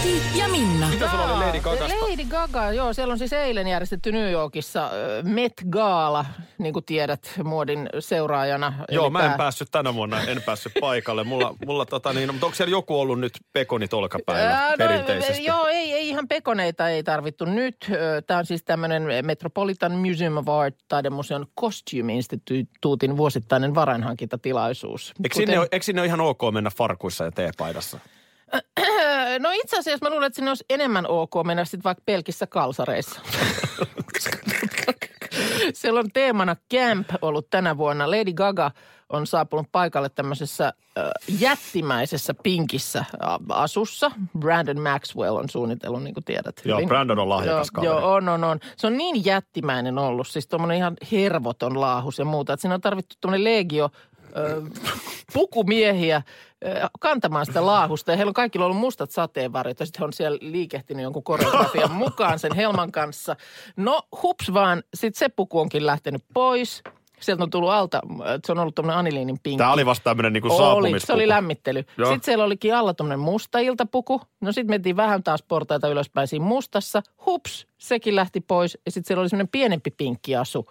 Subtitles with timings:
[0.00, 0.88] Ati ja Minna.
[0.88, 1.96] Mitä sulla oli Lady Gagasta?
[2.00, 4.90] Lady Gaga, joo, siellä on siis eilen järjestetty New Yorkissa
[5.22, 6.24] Met Gala,
[6.58, 8.72] niin kuin tiedät muodin seuraajana.
[8.90, 11.24] Joo, Eli mä en päässyt tänä vuonna, en päässyt paikalle.
[11.24, 15.48] Mulla, mulla tota niin, mutta onko siellä joku ollut nyt pekonit olkapäivä Ää, perinteisesti?
[15.48, 17.76] No, joo, ei, ei ihan pekoneita ei tarvittu nyt.
[18.26, 25.12] Tämä on siis tämmöinen Metropolitan Museum of Art taidemuseon Costume Instituutin vuosittainen varainhankintatilaisuus.
[25.24, 27.98] Eikö sinne, ole, eikö sinne ole ihan ok mennä farkuissa ja teepaidassa?
[29.40, 33.20] No itse asiassa mä luulen, että sinne olisi enemmän ok mennä sitten vaikka pelkissä kalsareissa.
[35.74, 38.10] Siellä on teemana Camp ollut tänä vuonna.
[38.10, 38.70] Lady Gaga
[39.08, 41.04] on saapunut paikalle tämmöisessä äh,
[41.40, 43.08] jättimäisessä pinkissä äh,
[43.48, 44.10] asussa.
[44.38, 46.88] Brandon Maxwell on suunnitellut, niin kuin tiedät Joo, hyvin.
[46.88, 48.02] Brandon on lahjakas joo, kaveri.
[48.02, 48.60] joo, on, on, on.
[48.76, 52.52] Se on niin jättimäinen ollut, siis tuommoinen ihan hervoton laahus ja muuta.
[52.52, 53.90] Että siinä on tarvittu tuommoinen legio
[54.36, 54.62] ö,
[55.32, 56.22] pukumiehiä
[57.00, 58.10] kantamaan sitä laahusta.
[58.10, 61.92] Ja heillä on kaikilla ollut mustat sateenvarjot ja sitten he on siellä liikehtinyt jonkun koreografian
[62.04, 63.36] mukaan sen helman kanssa.
[63.76, 66.82] No hups vaan, sitten se puku onkin lähtenyt pois.
[67.20, 68.00] Sieltä on tullut alta,
[68.46, 69.58] se on ollut tuommoinen aniliinin pinkki.
[69.58, 71.84] Tämä oli vasta tämmöinen niin Oli, se oli lämmittely.
[71.98, 72.10] Joo.
[72.10, 74.20] Sitten siellä olikin alla tuommoinen musta iltapuku.
[74.40, 77.02] No sitten mentiin vähän taas portaita ylöspäin siinä mustassa.
[77.26, 78.78] Hups, sekin lähti pois.
[78.86, 80.66] Ja sitten siellä oli semmoinen pienempi pinkkiasu.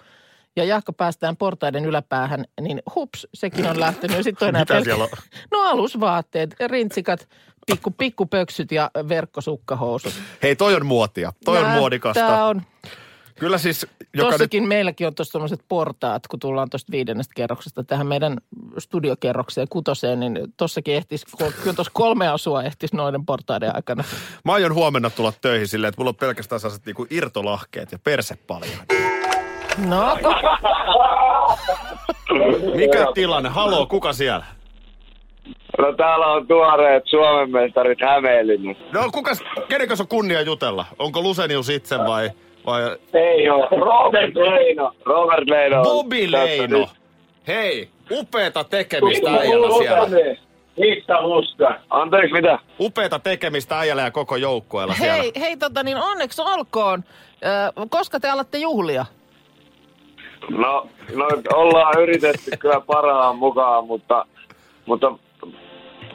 [0.59, 4.23] Ja jahka päästään portaiden yläpäähän, niin hups, sekin on lähtenyt.
[4.23, 5.09] Sitten on enää Mitä siellä on?
[5.52, 7.29] No alusvaatteet, rintsikat,
[7.65, 10.13] pikku, pikkupöksyt ja verkkosukkahousut.
[10.43, 11.33] Hei, toi on muotia.
[11.45, 12.19] Toi on Nää- muodikasta.
[12.19, 12.61] Tää on.
[13.39, 14.31] Kyllä siis, joka nyt...
[14.31, 18.37] Tossakin meilläkin on tuossa tämmöiset portaat, kun tullaan tuosta viidennestä kerroksesta tähän meidän
[18.77, 24.03] studiokerrokseen kutoseen, niin tossakin ehtisi, kyllä tuossa kolme asua ehtisi noiden portaiden aikana.
[24.45, 28.36] Mä aion huomenna tulla töihin silleen, että mulla on pelkästään sellaiset niinku irtolahkeet ja perse
[28.36, 28.80] paljon.
[29.77, 30.17] No,
[32.75, 33.49] Mikä tilanne?
[33.49, 34.45] Haloo, kuka siellä?
[35.77, 38.83] No täällä on tuoreet Suomen mestarit Hämeenlinnassa.
[38.93, 39.31] No kuka,
[39.67, 40.85] kenen kanssa on kunnia jutella?
[40.99, 42.30] Onko Lusenius itse vai,
[42.65, 42.81] vai
[43.13, 43.67] Ei oo.
[43.71, 44.91] Robert Leino.
[45.05, 45.83] Robert Leino.
[45.83, 46.87] Bobby Leino?
[47.47, 50.36] Hei, upeeta tekemistä äijällä siellä.
[50.77, 51.80] Mistä musta?
[51.89, 52.59] Anteeksi, mitä?
[52.80, 55.13] Upeeta tekemistä äijällä ja koko joukkueella siellä.
[55.13, 57.03] hei, hei tota niin onneksi olkoon.
[57.80, 59.05] Ö, koska te alatte juhlia?
[60.49, 64.26] No, no ollaan yritetty kyllä parhaan mukaan, mutta,
[64.86, 65.11] mutta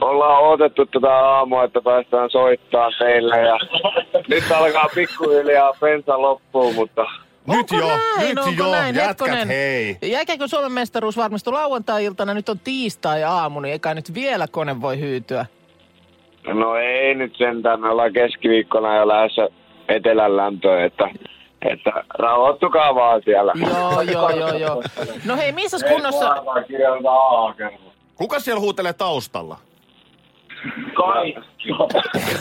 [0.01, 3.41] ollaan odotettu tätä aamua, että päästään soittaa teille.
[3.41, 3.59] Ja
[4.29, 7.07] nyt alkaa pikkuhiljaa pensa loppuun, mutta
[7.47, 8.29] Nyt Onko jo, näin?
[8.29, 8.95] nyt Onko jo, näin?
[8.95, 9.49] jätkät Hetkonen.
[9.49, 9.97] hei.
[10.03, 12.35] Jäikäkö Suomen mestaruus varmistui lauantai-iltana?
[12.35, 15.47] Nyt on tiistai-aamu, niin eikä nyt vielä kone voi hyytyä.
[16.55, 17.81] no ei nyt sentään.
[17.81, 19.49] Me ollaan keskiviikkona jo lähdössä
[19.89, 21.05] etelän lämpöön, että,
[21.73, 23.53] että rauhoittukaa vaan siellä.
[23.57, 24.83] Joo, joo, joo, joo.
[25.25, 26.37] No hei, missä kunnossa...
[28.15, 29.59] Kuka siellä huutelee taustalla?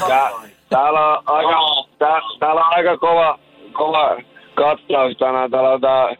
[0.07, 0.29] Tää,
[0.69, 1.59] täällä on aika,
[1.99, 3.39] tää, täällä on aika kova,
[3.71, 4.17] kova
[4.55, 5.51] katsaus tänään.
[5.51, 6.15] Täällä on tää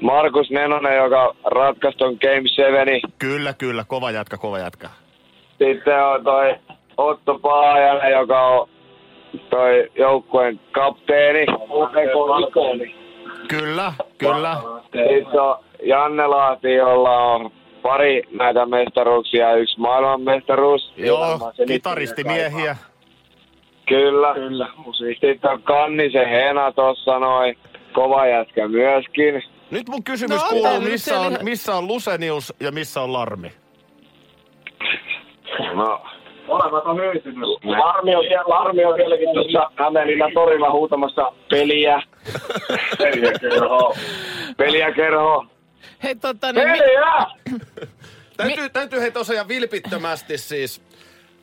[0.00, 2.86] Markus Nenonen, joka ratkaisi ton Game 7.
[3.18, 4.90] Kyllä, kyllä, kova jätkä, kova jätkä.
[5.58, 6.54] Sitten on toi
[6.96, 8.68] Otto Paajanen, joka on
[9.50, 11.46] toi joukkueen kapteeni.
[13.48, 14.56] Kyllä, kyllä.
[14.84, 17.50] Sitten on Janne Lahti, jolla on
[17.82, 20.92] pari näitä mestaruuksia ja yksi maailmanmestaruus.
[20.96, 22.76] Joo, kitaristimiehiä.
[23.88, 24.34] Kyllä.
[24.34, 24.68] Kyllä.
[25.20, 27.58] Sitten on Kannisen Hena tossa noin.
[27.92, 29.42] Kova jätkä myöskin.
[29.70, 33.52] Nyt mun kysymys No, kuuluu, missä on, missä on Lusenius ja missä on Larmi?
[35.74, 36.00] No.
[36.46, 37.48] Molemmat on hyytynyt.
[37.64, 42.02] Larmi on, siellä, Larmi on vieläkin tuossa Hämeenlinnan torilla huutamassa peliä.
[42.98, 43.94] peliä kerho.
[44.56, 45.46] Peliä kerho.
[46.02, 46.68] Hei, tota niin...
[46.70, 47.26] mi- Peliä!
[48.36, 50.82] Täytyy, täytyy hei tosiaan vilpittömästi siis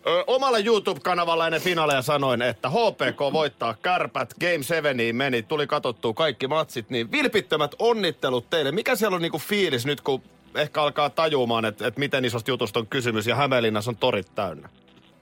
[0.07, 6.13] ö, omalla YouTube-kanavalla ennen finaaleja sanoin, että HPK voittaa kärpät, Game 7 meni, tuli katsottua
[6.13, 8.71] kaikki matsit, niin vilpittömät onnittelut teille.
[8.71, 10.21] Mikä siellä on niinku fiilis nyt, kun
[10.55, 14.69] ehkä alkaa tajumaan, että, että miten isosta jutusta on kysymys ja Hämeenlinnassa on torit täynnä?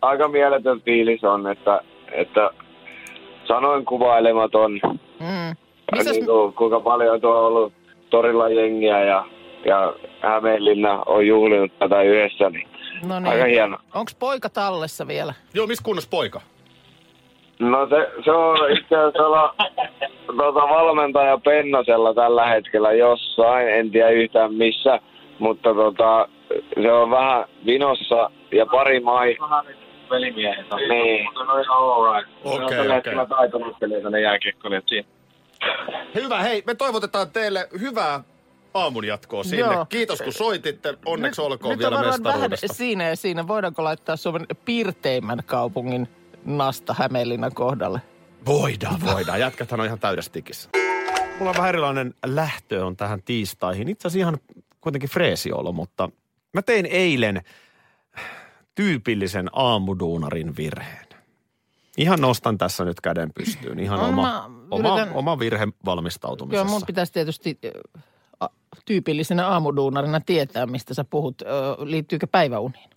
[0.02, 1.82] Aika mieletön fiilis on, että,
[2.12, 2.50] että
[3.48, 4.80] sanoin kuvailematon,
[5.22, 5.56] Mm.
[5.92, 7.74] Missäs, niin kuin, kuinka paljon tuo on ollut
[8.10, 9.26] torilla jengiä ja,
[9.66, 12.68] ja Hämeenlinna on juhlinut tätä yhdessä, niin
[13.08, 13.46] no aika niin.
[13.48, 13.78] hieno.
[13.96, 15.34] Onks poika tallessa vielä?
[15.54, 16.42] Joo, missä kunnossa poika?
[17.60, 19.54] No se, se on itse asiassa
[20.28, 25.00] tuota, valmentaja Pennosella tällä hetkellä jossain, en tiedä yhtään missä,
[25.40, 26.28] mutta tota,
[26.82, 29.38] se on vähän vinossa ja pari mai...
[30.12, 30.80] Velimiehet on.
[30.80, 31.26] Niin.
[31.26, 32.34] No ihan alright.
[32.44, 33.12] Okei, ne on okei.
[33.12, 35.08] kyllä taitonattelijoita ne jääkiekkoilijat siinä.
[36.16, 38.24] Hyvä, hei, me toivotetaan teille hyvää
[38.74, 39.58] aamun jatkoa sinne.
[39.58, 39.86] Joo.
[39.86, 40.98] Kiitos kun soititte.
[41.06, 42.74] Onneksi olkoon nyt vielä on vähän mestaruudesta.
[42.74, 43.48] siinä ja siinä.
[43.48, 46.08] Voidaanko laittaa Suomen piirteimmän kaupungin
[46.46, 48.02] nasta Hämeenlinnan kohdalle?
[48.46, 49.40] Voidaan, voidaan.
[49.40, 50.70] Jätkäthän on ihan täydessä tikissä.
[51.40, 53.90] Mulla on vähän erilainen lähtö on tähän tiistaihin.
[53.90, 54.38] Itse asiassa ihan
[54.82, 56.10] kuitenkin freesi olo, mutta
[56.54, 57.42] mä tein eilen
[58.76, 61.06] tyypillisen aamuduunarin virheen.
[61.98, 63.80] Ihan nostan tässä nyt käden pystyyn.
[63.80, 66.66] Ihan No, oma, mä oma, yritän- oma virhe Joo, valmistautumisessa.
[66.66, 67.60] mun pitäisi tietysti
[68.86, 71.42] tyypillisenä aamuduunarina tietää, mistä sä puhut.
[71.84, 72.90] Liittyykö päiväuniin?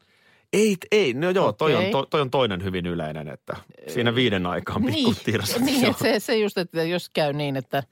[0.52, 1.92] Ei, ei, no joo, toi, on, Okei.
[1.92, 3.56] to, toi on toinen hyvin yleinen, että
[3.88, 5.90] siinä viiden aikaan pikku Niin, niin Joo.
[5.90, 7.82] että se, se just, että jos käy niin, että,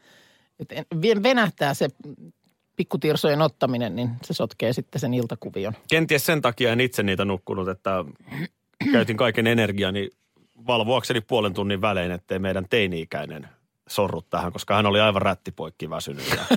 [0.61, 1.89] että en- venähtää se
[2.77, 5.73] pikkutirsojen ottaminen, niin se sotkee sitten sen iltakuvion.
[5.89, 8.05] Kenties sen takia en itse niitä nukkunut, että
[8.93, 10.11] käytin kaiken energiani
[10.67, 13.49] valvoakseni puolen tunnin välein, ettei meidän teini-ikäinen
[13.89, 16.31] sorru tähän, koska hän oli aivan rättipoikki väsynyt.
[16.31, 16.57] Ja,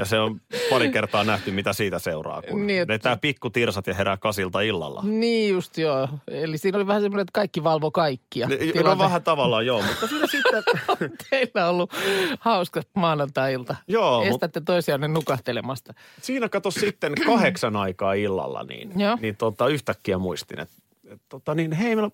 [0.00, 3.86] ja se on pari kertaa nähty, mitä siitä seuraa, kun Niin, niin, että- vetää pikkutirsat
[3.86, 5.02] ja herää kasilta illalla.
[5.04, 6.08] Niin just joo.
[6.28, 8.48] Eli siinä oli vähän semmoinen, että kaikki valvo kaikkia.
[8.48, 9.04] No tilanne.
[9.04, 10.62] vähän tavallaan joo, mutta siinä sitten...
[11.30, 11.92] Teillä on ollut
[12.40, 13.76] hauska maanantai-ilta.
[13.88, 15.94] Joo, mut- Estätte toisianne nukahtelemasta.
[16.22, 19.18] Siinä kato sitten kahdeksan aikaa illalla, niin, Joo.
[19.20, 20.74] niin tota, yhtäkkiä muistin, että
[21.10, 22.10] et, tota, niin hei, meillä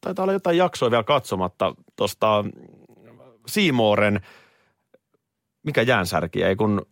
[0.00, 2.44] taitaa olla jotain jaksoa vielä katsomatta tuosta
[3.46, 4.20] Siimooren,
[5.62, 6.86] mikä jäänsärki, ei kun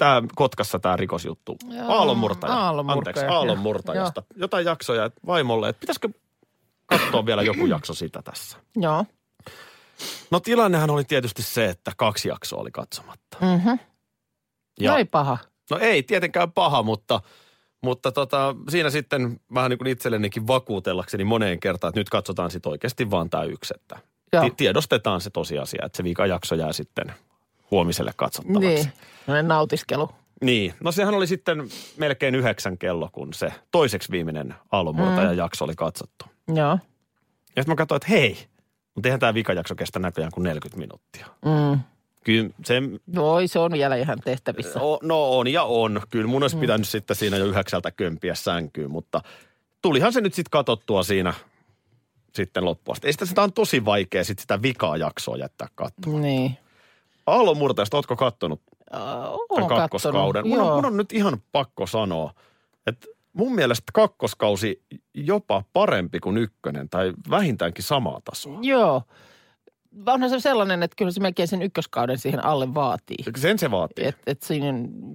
[0.00, 1.56] tämä Kotkassa tämä rikosjuttu.
[1.68, 2.54] Joo, Aallonmurtaja.
[2.54, 3.34] aallonmurtaja, Anteeksi, joo.
[3.34, 4.22] aallonmurtajasta.
[4.36, 6.08] Jotain jaksoja vaimolle, että pitäisikö
[6.86, 8.56] katsoa vielä joku jakso sitä tässä.
[8.76, 9.04] Joo.
[10.30, 13.36] No tilannehan oli tietysti se, että kaksi jaksoa oli katsomatta.
[13.40, 13.78] Mm-hmm.
[14.80, 15.38] Ja- No ei paha.
[15.70, 17.20] No ei tietenkään paha, mutta,
[17.82, 22.70] mutta tota, siinä sitten vähän niin kuin itsellenikin vakuutellakseni moneen kertaan, että nyt katsotaan sitten
[22.70, 23.98] oikeasti vaan tämä yksi, että
[24.32, 24.44] Joo.
[24.44, 27.12] ti- tiedostetaan se tosiasia, että se viikon jakso jää sitten
[27.70, 28.90] huomiselle katsottavaksi.
[29.26, 29.48] Niin.
[29.48, 30.10] Nautiskelu.
[30.44, 30.74] Niin.
[30.80, 35.38] No sehän oli sitten melkein yhdeksän kello, kun se toiseksi viimeinen aallonmurtajan mm.
[35.38, 36.24] jakso oli katsottu.
[36.54, 36.78] Joo.
[37.56, 38.38] Ja sitten mä katsoin, että hei,
[38.94, 41.26] mutta eihän tämä vikajakso kestä näköjään kuin 40 minuuttia.
[41.44, 41.80] Mm.
[42.24, 42.82] Kyllä se
[43.14, 44.80] Voi, se on vielä ihan tehtävissä.
[44.80, 46.00] O, no on ja on.
[46.10, 49.22] Kyllä mun olisi pitänyt sitten siinä jo yhdeksältä kömpiä sänkyyn, mutta
[49.82, 51.34] tulihan se nyt sitten katsottua siinä
[52.34, 52.96] sitten loppuun.
[53.02, 56.22] Ei sitä, sitä on tosi vaikea sitten sitä vikaa jaksoa jättää katsomaan.
[56.22, 56.58] Niin.
[57.32, 58.60] Aallon murteesta, ootko kattonut
[58.94, 60.32] Uh, tämän kakkoskauden?
[60.42, 60.58] kattonut.
[60.58, 62.32] Mun on, mun on nyt ihan pakko sanoa,
[62.86, 64.82] että mun mielestä kakkoskausi
[65.14, 68.58] jopa parempi kuin ykkönen tai vähintäänkin samaa tasoa.
[68.62, 69.02] Joo.
[70.06, 73.16] Onhan se sellainen, että kyllä se melkein sen ykköskauden siihen alle vaatii.
[73.36, 74.06] Sen se vaatii.
[74.06, 74.72] Että et siinä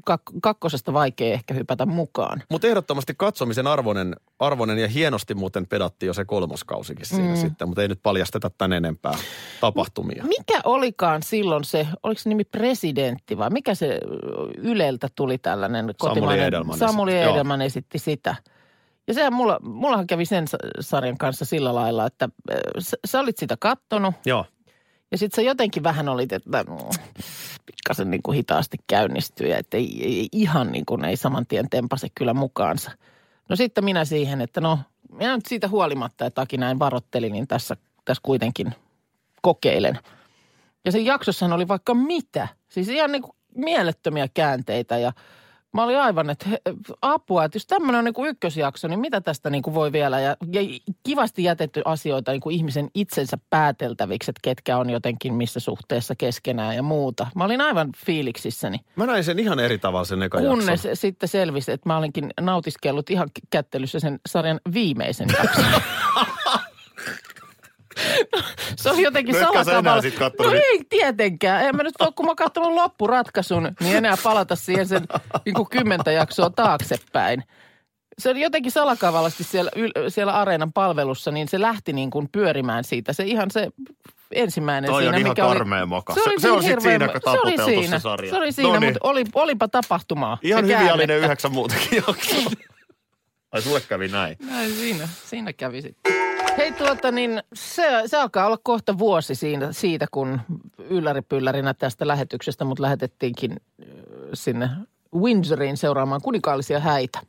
[0.10, 2.44] kak- kakkosesta vaikea ehkä hypätä mukaan.
[2.50, 7.36] Mutta ehdottomasti katsomisen arvoinen, arvoinen ja hienosti muuten pedatti jo se kolmoskausikin siinä mm.
[7.36, 9.18] sitten, mutta ei nyt paljasteta tän enempää
[9.62, 10.24] tapahtumia.
[10.24, 14.00] Mikä olikaan silloin se, oliko se nimi presidentti vai mikä se
[14.58, 16.46] Yleltä tuli tällainen kotimainen?
[16.46, 17.34] Edelman Samuli esitti, joo.
[17.36, 18.36] Edelman esitti sitä.
[19.08, 23.20] Ja sehän mulla, mullahan kävi sen sa- sarjan kanssa sillä lailla, että äh, sä, sä
[23.20, 24.46] olit sitä kattonut Joo.
[25.16, 26.66] Ja sitten sä jotenkin vähän olit, että
[27.66, 31.70] pikkasen niin kuin hitaasti käynnistyy ja että ei, ei, ihan niin kuin ei saman tien
[31.70, 32.92] tempase kyllä mukaansa.
[33.50, 34.80] No sitten minä siihen, että no
[35.12, 38.76] minä nyt siitä huolimatta, että Aki näin varotteli, niin tässä, tässä kuitenkin
[39.42, 40.00] kokeilen.
[40.86, 42.48] Ja sen jaksossahan oli vaikka mitä.
[42.70, 45.14] Siis ihan niin kuin mielettömiä käänteitä ja
[45.76, 46.62] mä olin aivan, että he,
[47.02, 50.20] apua, että jos tämmöinen on niin kuin ykkösjakso, niin mitä tästä niin kuin voi vielä?
[50.20, 50.62] Ja, ja
[51.04, 56.76] kivasti jätetty asioita niin kuin ihmisen itsensä pääteltäviksi, että ketkä on jotenkin missä suhteessa keskenään
[56.76, 57.28] ja muuta.
[57.36, 58.78] Mä olin aivan fiiliksissäni.
[58.96, 60.96] Mä näin sen ihan eri tavalla sen eka Kunnes jakson.
[60.96, 65.66] sitten selvisi, että mä olinkin nautiskellut ihan kättelyssä sen sarjan viimeisen jakson.
[68.78, 70.52] Se on jotenkin No etkä sä enää salakavalla.
[70.54, 71.66] No ei tietenkään.
[71.66, 75.02] En mä nyt ole, kun mä oon katsonut loppuratkaisun, niin enää palata siihen sen
[75.46, 77.44] niin kuin kymmentä jaksoa taaksepäin.
[78.20, 79.72] Se oli jotenkin salakavallasti siellä,
[80.10, 83.14] siellä areenan palvelussa, niin se lähti niin kuin pyörimään siitä.
[83.14, 83.68] Se ihan se
[84.32, 85.56] ensimmäinen Toi on siinä, ihan mikä oli...
[85.56, 86.14] karmea moka.
[86.14, 88.00] Se, oli Se- se on niin sit siinä se, oli se siinä.
[88.00, 88.30] sarja.
[88.32, 88.94] Se oli siinä, Noniin.
[88.94, 90.38] mutta oli, olipa tapahtumaa.
[90.42, 92.52] Ihan hyviä oli ne yhdeksän muutakin jaksoa.
[93.52, 94.38] Ai sulle kävi näin.
[94.50, 96.14] Näin siinä, siinä kävi sitten.
[96.58, 100.42] Hei tuota niin, se, se alkaa olla kohta vuosi siinä, siitä, kun
[100.78, 103.62] ylläripyllärinä tästä lähetyksestä mut lähetettiinkin
[104.34, 104.70] sinne
[105.16, 107.20] Windsoriin seuraamaan kuninkaallisia häitä.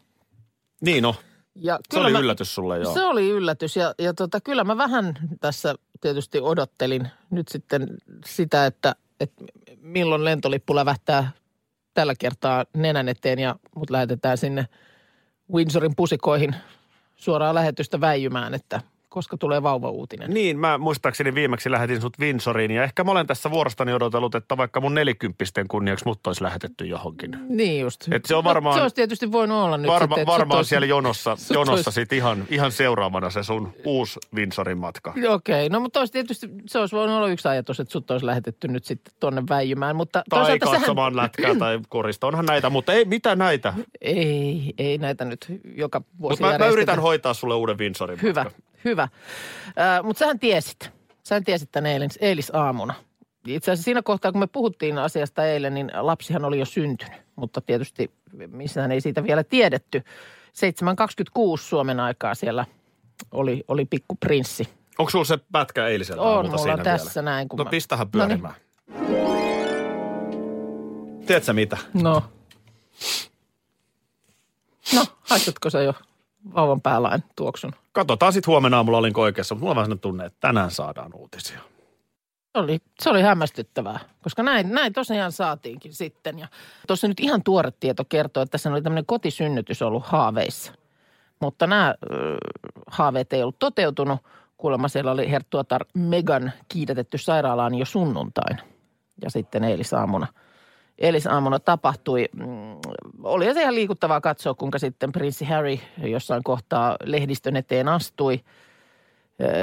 [0.81, 1.15] Niin no,
[1.55, 2.95] Ja se oli yllätys sulle joo.
[2.95, 8.67] Se oli yllätys ja, ja tota, kyllä mä vähän tässä tietysti odottelin nyt sitten sitä,
[8.67, 9.45] että, että
[9.81, 11.31] milloin lentolippu lävähtää
[11.95, 14.67] tällä kertaa nenän eteen ja mut lähetetään sinne
[15.53, 16.57] Windsorin pusikoihin
[17.17, 18.81] suoraan lähetystä väijymään, että
[19.17, 20.31] koska tulee vauva-uutinen.
[20.35, 24.57] Niin, mä muistaakseni viimeksi lähetin sut Windsoriin ja ehkä mä olen tässä vuorostani odotellut, että
[24.57, 27.39] vaikka mun nelikymppisten kunniaksi mut olisi lähetetty johonkin.
[27.49, 28.05] Niin just.
[28.13, 30.69] Et se on varmaan- No, se olisi tietysti voinut olla nyt Varma, sitten, varmaan olisi-
[30.69, 35.15] siellä jonossa, jonossa olisi- sit ihan, ihan seuraavana se sun uusi Windsorin matka.
[35.29, 38.69] Okei, no mutta olisi tietysti, se olisi voinut olla yksi ajatus, että sut olisi lähetetty
[38.69, 42.27] nyt sitten tonne väijymään, mutta Tai katsomaan lätkää tai korista.
[42.27, 43.75] Onhan näitä, mutta ei mitä näitä.
[44.01, 45.47] Ei, ei näitä nyt
[45.77, 48.63] joka vuosi Mutta mä, mä yritän hoitaa sulle uuden Windsorin Hyvä, matkan.
[48.91, 49.03] Hyvä.
[49.03, 50.91] Äh, mutta sähän tiesit,
[51.23, 52.95] sähän tiesit tämän eilis, eilisaamuna.
[53.47, 57.21] Itse asiassa siinä kohtaa, kun me puhuttiin asiasta eilen, niin lapsihan oli jo syntynyt.
[57.37, 58.11] Mutta tietysti
[58.47, 59.99] missään ei siitä vielä tiedetty.
[59.99, 62.65] 7.26 Suomen aikaa siellä
[63.33, 64.69] oli, oli pikku prinssi.
[64.99, 67.31] Onko sulla se pätkä eiliseltä On aamulta siinä tässä vielä?
[67.31, 68.55] näin, kun No mä- pistähän pyörimään.
[71.27, 71.77] Tiedätkö mitä?
[71.95, 72.23] No.
[74.95, 75.95] No, haistatko sä jo
[76.55, 77.73] vauvan päälain tuoksun?
[77.97, 81.61] Katsotaan sitten huomenna aamulla olinko oikeassa, mutta mulla on vähän tunne, että tänään saadaan uutisia.
[82.55, 86.39] Oli, se oli hämmästyttävää, koska näin, näin tosiaan saatiinkin sitten.
[86.39, 86.49] Ja
[86.87, 90.73] tuossa nyt ihan tuore tieto kertoo, että tässä oli tämmöinen kotisynnytys ollut haaveissa.
[91.41, 92.37] Mutta nämä ö,
[92.87, 94.21] haaveet ei ollut toteutunut.
[94.57, 98.59] Kuulemma siellä oli herttuatar Megan kiidetetty sairaalaan jo sunnuntain.
[99.23, 100.27] Ja sitten eilisaamuna,
[100.99, 102.29] eilisaamuna tapahtui.
[102.37, 102.47] Mm,
[103.23, 108.41] oli se ihan liikuttavaa katsoa, kuinka sitten prinssi Harry jossain kohtaa lehdistön eteen astui–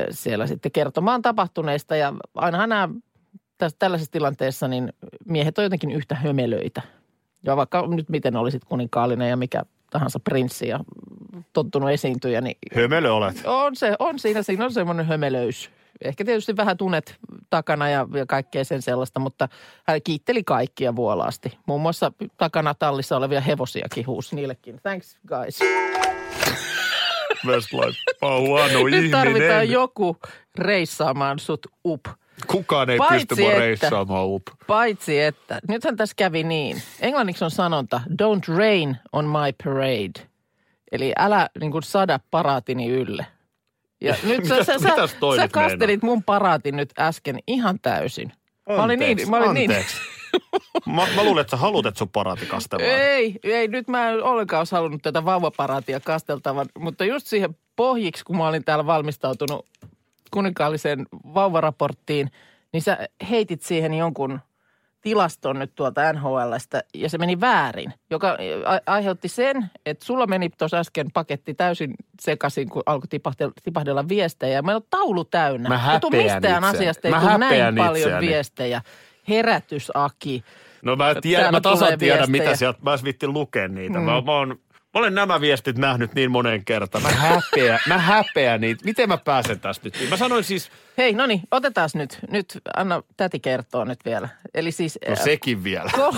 [0.09, 1.95] siellä sitten kertomaan tapahtuneista.
[1.95, 2.89] Ja ainahan nämä
[3.57, 4.93] tässä, tällaisessa tilanteessa niin
[5.25, 6.81] miehet on jotenkin yhtä hömelöitä.
[7.43, 10.79] Ja vaikka nyt miten olisit kuninkaallinen ja mikä tahansa prinssi ja
[11.53, 13.41] tottunut esiintyjä, niin Hömelö olet.
[13.45, 15.71] on, se, on siinä, siinä on semmoinen hömelöys.
[16.03, 17.15] Ehkä tietysti vähän tunet
[17.49, 19.49] takana ja, ja kaikkea sen sellaista, mutta
[19.87, 21.57] hän kiitteli kaikkia vuolaasti.
[21.65, 24.79] Muun muassa takana tallissa olevia hevosiakin huusi niillekin.
[24.83, 25.59] Thanks guys.
[27.45, 27.97] Westlife.
[28.21, 29.69] Mä huono Nyt tarvitaan ihminen.
[29.71, 30.17] joku
[30.57, 32.05] reissaamaan sut up.
[32.47, 34.43] Kukaan ei Paitsi pysty mua että- reissaamaan up.
[34.67, 36.81] Paitsi että, nythän tässä kävi niin.
[36.99, 40.27] Englanniksi on sanonta, don't rain on my parade.
[40.91, 43.25] Eli älä niin kuin sada paraatini ylle.
[44.03, 48.33] Ja nyt sä, sä, sä, sä nyt kastelit mun paraatin nyt äsken ihan täysin.
[48.69, 49.71] Mä olin niin, mä olin niin.
[49.71, 49.97] anteeksi.
[50.85, 52.91] Mä, mä luulen, että sä haluat, että sun paraati kastellaan.
[52.91, 58.25] Ei, ei, nyt mä en ollenkaan olisi halunnut tätä vauvaparaatia kasteltavan, mutta just siihen pohjiksi,
[58.25, 59.65] kun mä olin täällä valmistautunut
[60.31, 62.31] kuninkaalliseen vauvaraporttiin,
[62.73, 64.39] niin sä heitit siihen jonkun
[65.03, 68.37] tilaston nyt tuolta NHLstä ja se meni väärin, joka
[68.85, 74.61] aiheutti sen, että sulla meni tuossa äsken paketti täysin sekaisin, kun alkoi tipahdella, tipahdella viestejä.
[74.61, 75.69] Meillä on taulu täynnä.
[75.69, 76.67] Mä häpeän mistään itseäni.
[76.67, 78.27] asiasta, ei tule näin häpeän paljon itseäni.
[78.27, 78.81] viestejä.
[79.29, 80.43] Herätys, Aki.
[80.81, 82.43] No mä, tiedän, mä tasan tiedän, viestejä.
[82.43, 83.99] mitä sieltä, mä vittin lukea niitä.
[83.99, 84.05] Mm.
[84.05, 84.59] Mä, mä, oon,
[84.93, 87.03] mä olen nämä viestit nähnyt niin moneen kertaan.
[87.03, 88.85] Mä häpeän, mä häpeän niitä.
[88.85, 90.09] Miten mä pääsen tästä nyt?
[90.09, 92.19] Mä sanoin siis, Hei, no niin, otetaan nyt.
[92.31, 94.29] Nyt anna täti kertoa nyt vielä.
[94.53, 94.99] Eli siis...
[95.09, 95.89] no sekin vielä.
[95.93, 96.17] ko-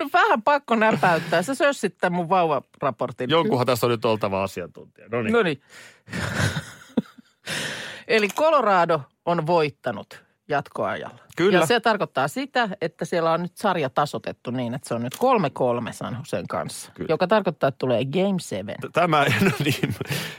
[0.00, 1.42] no vähän pakko näpäyttää.
[1.42, 3.30] Sä sössit tämän mun vauvaraportin.
[3.30, 5.08] Jonkunhan tässä on nyt oltava asiantuntija.
[5.08, 5.32] No niin.
[5.32, 5.62] No niin.
[8.08, 11.18] Eli Colorado on voittanut jatkoajalla.
[11.36, 11.58] Kyllä.
[11.58, 15.14] Ja se tarkoittaa sitä, että siellä on nyt sarja tasotettu niin, että se on nyt
[15.14, 16.92] 3-3 San Joseen kanssa.
[16.94, 17.06] Kyllä.
[17.08, 18.74] Joka tarkoittaa, että tulee Game 7.
[18.92, 19.94] Tämä, no niin,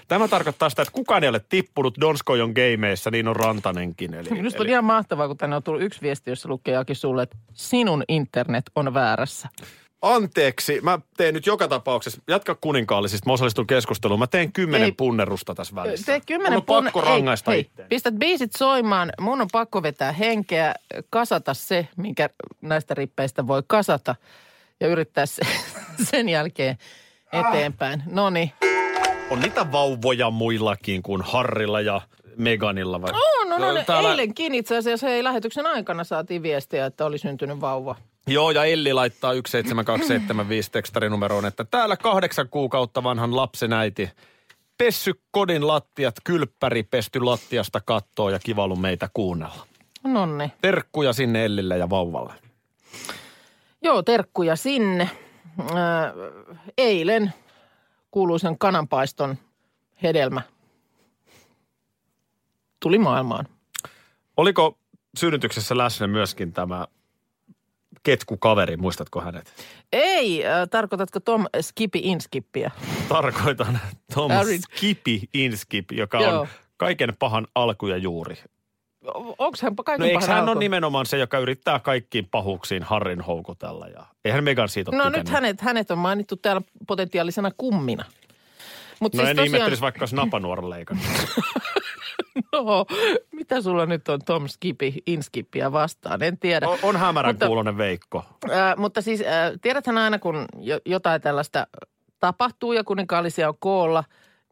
[0.08, 4.14] tämä tarkoittaa sitä, että kukaan ei ole tippunut Donskojon gameissa, niin on Rantanenkin.
[4.14, 6.96] Eli, Minusta on eli, ihan mahtavaa, kun tänne on tullut yksi viesti, jossa lukee Aki
[6.96, 9.50] sulle, että sinun internet on väärässä.
[10.02, 14.20] Anteeksi, mä teen nyt joka tapauksessa, jatka kuninkaallisista, mä osallistun keskusteluun.
[14.20, 14.92] Mä teen kymmenen Ei.
[14.92, 16.06] punnerusta tässä välissä.
[16.06, 19.12] Tee kymmenen Mun on pakko punne- rangaista hei, hei, pistät biisit soimaan.
[19.20, 20.76] Mun on pakko vetää henkeä,
[21.10, 22.30] kasata se, minkä
[22.62, 24.16] näistä rippeistä voi kasata.
[24.80, 25.42] Ja yrittää se,
[26.12, 26.78] sen jälkeen
[27.34, 28.04] eteenpäin.
[28.06, 28.52] No niin.
[29.30, 32.02] On niitä vauvoja muillakin kuin Harrilla ja
[32.38, 33.02] Meganilla.
[33.02, 33.12] Vai?
[33.12, 37.18] No, no, no, no Täällä- eilenkin itse asiassa hei, lähetyksen aikana saatiin viestiä, että oli
[37.18, 37.96] syntynyt vauva.
[38.28, 44.10] Joo, ja Elli laittaa 17275 tekstarinumeroon, että täällä kahdeksan kuukautta vanhan lapsen äiti
[44.78, 49.68] pessy kodin lattiat, kylppäri pesty lattiasta kattoo ja kivallu meitä kuunnella.
[50.04, 50.52] Nonne.
[50.62, 52.34] Terkkuja sinne Ellille ja vauvalle.
[53.82, 55.10] Joo, terkkuja sinne.
[55.60, 55.68] Äh,
[56.78, 57.34] eilen
[58.12, 59.38] kuuluisen kananpaiston
[60.04, 60.42] hedelmä
[62.80, 63.48] tuli maailmaan.
[64.38, 64.78] Oliko
[65.18, 66.88] synnytyksessä läsnä myöskin tämä
[68.04, 69.54] ketkukaveri, muistatko hänet?
[69.94, 72.72] Ei, äh, tarkoitatko Tom Skippy Inskippiä?
[73.10, 73.80] Tarkoitan
[74.16, 74.32] Tom.
[74.76, 76.42] Skippy Inskip, joka Joo.
[76.42, 78.36] on kaiken pahan alku ja juuri.
[79.38, 80.52] Onko hän kaiken No eikö pahan hän alku?
[80.52, 85.04] ole nimenomaan se, joka yrittää kaikkiin pahuuksiin Harrin houkutella ja eihän Megan siitä ole No
[85.04, 85.26] tykännyt.
[85.28, 88.06] nyt hänet, hänet on mainittu täällä potentiaalisena kummina.
[89.02, 91.06] Mut No siis en tosiaan, ihmettelisi vaikka olisi napanuoran leikannut.
[92.54, 92.86] no,
[93.32, 96.68] mitä sulla nyt on Tom Skipi, Inskippiä vastaan, en tiedä.
[96.68, 98.26] On, on hämärän Mutta- kuulonen Veikko.
[98.50, 101.68] Äh, mutta siis äh, tiedäthän aina, kun jo, jotain tällaista
[102.20, 104.04] tapahtuu ja kuninkaallisia on koolla,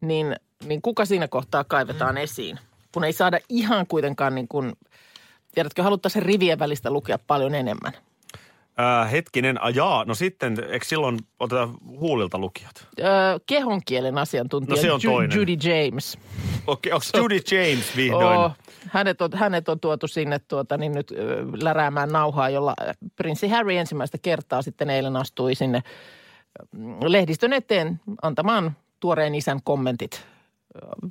[0.01, 2.59] niin, niin kuka siinä kohtaa kaivetaan esiin?
[2.93, 4.73] Kun ei saada ihan kuitenkaan niin kuin,
[5.55, 7.93] tiedätkö, haluttaisiin rivien välistä lukea paljon enemmän.
[8.79, 11.69] Äh, hetkinen, ajaa, no sitten, eikö silloin oteta
[11.99, 12.87] huulilta lukijat?
[12.99, 13.05] Äh,
[13.45, 15.37] kehonkielen asiantuntija No se on Ju- toinen.
[15.39, 16.17] Judy James.
[16.67, 18.37] Okei, onko Judy James vihdoin?
[18.37, 18.51] Oo,
[18.87, 22.75] hänet, on, hänet on tuotu sinne tuota, niin nyt ö, läräämään nauhaa, jolla
[23.15, 25.81] prinssi Harry ensimmäistä kertaa sitten eilen astui sinne
[26.71, 30.25] mm, lehdistön eteen antamaan tuoreen isän kommentit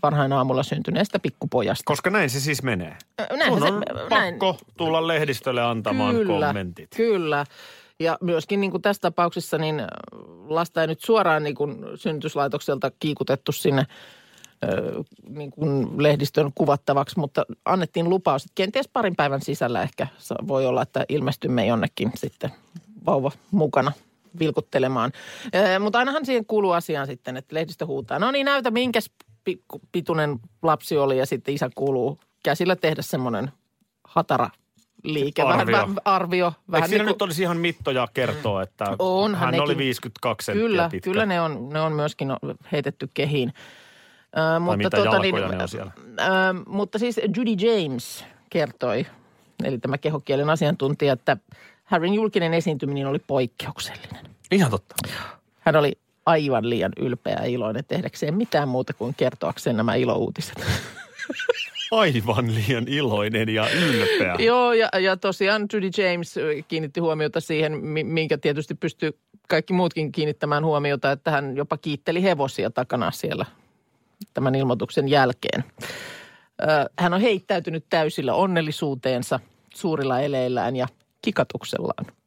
[0.02, 1.82] varhain aamulla syntyneestä pikkupojasta.
[1.86, 2.96] Koska näin se siis menee.
[3.20, 6.90] Ö, näinhän Sun on se- pakko tulla lehdistölle antamaan kyllä, kommentit.
[6.96, 7.46] Kyllä.
[8.00, 9.82] Ja myöskin niin kuin tässä tapauksessa niin
[10.48, 13.86] lasta ei nyt suoraan niin kuin synnytyslaitokselta kiikutettu sinne
[15.28, 20.06] niin kuin lehdistön kuvattavaksi, mutta annettiin lupaus, että kenties parin päivän sisällä ehkä
[20.48, 22.50] voi olla, että ilmestymme jonnekin sitten
[23.06, 23.92] vauva mukana
[24.38, 25.12] vilkuttelemaan.
[25.80, 29.10] Mutta ainahan siihen kuuluu asiaan sitten, että lehdistö huutaa, no niin näytä minkäs
[29.92, 33.50] pituinen lapsi oli ja sitten isä kuuluu käsillä tehdä semmoinen
[34.04, 34.50] hatara
[35.04, 35.56] liike, Arvio.
[35.56, 36.46] Vähän, vähän, arvio.
[36.46, 39.62] Eikö Vähän siinä niin nyt olisi ihan mittoja kertoa, että Onhan hän nekin.
[39.62, 41.10] oli 52 senttiä Kyllä, pitkä?
[41.10, 42.28] kyllä ne on, ne on myöskin
[42.72, 43.52] heitetty kehiin.
[44.56, 45.92] Ö, mutta, mitä jalkoja ne on siellä?
[45.98, 46.24] Ö,
[46.66, 49.06] mutta siis Judy James kertoi,
[49.64, 51.36] eli tämä kehokielen asiantuntija, että
[51.84, 54.26] Harryn julkinen esiintyminen oli poikkeuksellinen.
[54.52, 54.94] Ihan totta.
[55.60, 55.98] Hän oli
[56.28, 60.54] aivan liian ylpeä ja iloinen tehdäkseen mitään muuta kuin kertoakseen nämä ilouutiset.
[61.90, 64.35] Aivan liian iloinen ja ylpeä.
[64.49, 69.18] Joo, ja, ja tosiaan Judy James ö, kiinnitti huomiota siihen, mi- minkä tietysti pystyy
[69.49, 73.46] kaikki muutkin kiinnittämään huomiota, että hän jopa kiitteli hevosia takana siellä
[74.35, 75.64] tämän ilmoituksen jälkeen.
[76.62, 79.40] Ö, Hän on heittäytynyt täysillä onnellisuuteensa,
[79.74, 80.88] suurilla eleillään ja
[81.22, 82.17] kikatuksellaan.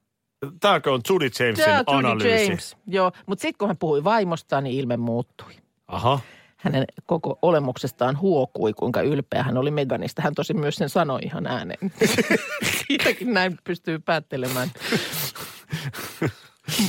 [0.60, 2.46] Tämäkö on Judy Jamesin Tämä Judy analyysi?
[2.46, 3.12] James, joo.
[3.26, 5.54] Mutta sitten kun hän puhui vaimostaan, niin ilme muuttui.
[5.88, 6.20] Aha.
[6.58, 10.22] Hänen koko olemuksestaan huokui, kuinka ylpeä hän oli Meganista.
[10.22, 11.92] Hän tosi myös sen sanoi ihan ääneen.
[12.88, 14.72] Siitäkin näin pystyy päättelemään.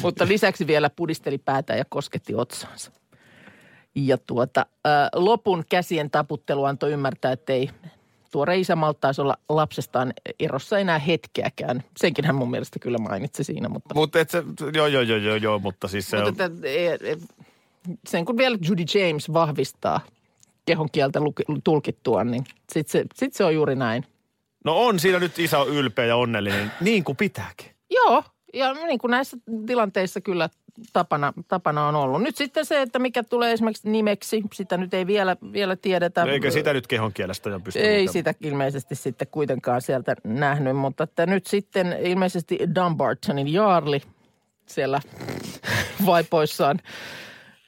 [0.03, 2.93] Mutta lisäksi vielä pudisteli päätä ja kosketti otsaansa.
[3.95, 4.67] Ja tuota,
[5.15, 7.71] lopun käsien taputtelu antoi ymmärtää, että ei
[8.33, 11.85] tuore isä malttaisi olla lapsestaan erossa enää hetkeäkään.
[11.97, 14.43] Senkin hän mun mielestä kyllä mainitsi siinä, mutta Mutta et se,
[14.75, 17.17] joo, joo, joo, joo, joo, mutta siis se on, mutta että, e, e,
[18.09, 20.01] sen kun vielä Judy James vahvistaa
[20.67, 24.07] kehon kieltä luki- tulkittua, niin sitten se, sit se on juuri näin.
[24.65, 27.67] no on siinä nyt isä on ylpeä ja onnellinen, niin kuin pitääkin.
[27.91, 29.37] Joo, ja niin kuin näissä
[29.67, 30.49] tilanteissa kyllä
[30.93, 32.23] tapana, tapana on ollut.
[32.23, 36.25] Nyt sitten se, että mikä tulee esimerkiksi nimeksi, sitä nyt ei vielä, vielä tiedetä.
[36.25, 38.13] No eikö sitä nyt kehon kielestä jo pysty Ei lukemaan?
[38.13, 44.03] sitä ilmeisesti sitten kuitenkaan sieltä nähnyt, mutta että nyt sitten ilmeisesti Dumbartonin Jaarli
[44.67, 45.01] siellä
[46.07, 46.79] vaipoissaan,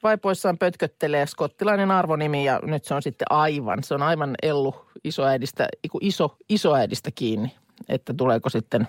[0.03, 5.67] vaipoissaan pötköttelee skottilainen arvonimi ja nyt se on sitten aivan, se on aivan Ellu isoäidistä,
[6.01, 7.55] iso, isoäidistä kiinni,
[7.89, 8.87] että tuleeko sitten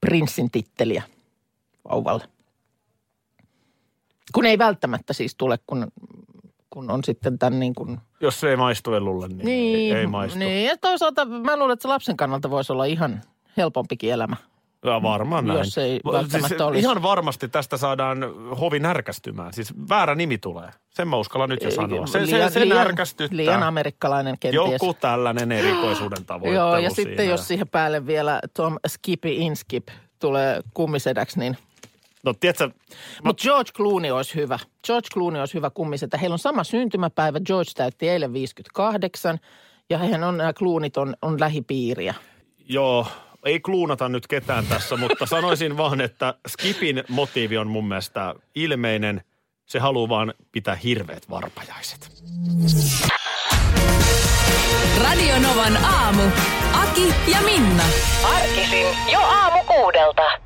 [0.00, 1.02] prinssin titteliä
[1.90, 2.24] vauvalle.
[4.34, 5.92] Kun ei välttämättä siis tule, kun,
[6.70, 10.06] kun on sitten tämän niin kuin Jos se ei maistu Ellulle, niin, niin, ei, ei
[10.06, 10.38] maistu.
[10.38, 13.20] Niin, ja toisaalta mä luulen, että se lapsen kannalta voisi olla ihan
[13.56, 14.36] helpompikin elämä.
[14.90, 15.58] Ja varmaan näin.
[15.58, 16.80] Jos ei välttämättä olisi.
[16.80, 18.18] Ihan varmasti tästä saadaan
[18.60, 19.52] hovi närkästymään.
[19.52, 20.70] Siis väärä nimi tulee.
[20.90, 22.06] Sen mä uskallan nyt jo sanoa.
[22.06, 23.36] Se, se, se närkästyttää.
[23.36, 24.72] liian amerikkalainen kenties.
[24.72, 27.10] Joku tällainen erikoisuuden tavoittelu Joo, ja siinä.
[27.10, 31.56] sitten jos siihen päälle vielä Tom Skippy Inskip tulee kummisedäksi, niin...
[32.24, 32.70] No tiedätkö,
[33.24, 34.58] Mutta George Clooney olisi hyvä.
[34.86, 36.18] George Clooney olisi hyvä kummisetä.
[36.18, 37.40] Heillä on sama syntymäpäivä.
[37.40, 39.38] George täytti eilen 58
[39.90, 42.14] ja hän on, nämä Clooneyt on, on lähipiiriä.
[42.68, 43.06] joo,
[43.46, 49.22] ei kluunata nyt ketään tässä, mutta sanoisin vaan, että Skipin motiivi on mun mielestä ilmeinen.
[49.66, 52.10] Se haluaa vaan pitää hirveät varpajaiset.
[55.02, 56.22] Radio Novan aamu.
[56.72, 57.82] Aki ja Minna.
[58.24, 60.45] Arkisin jo aamu kuudelta.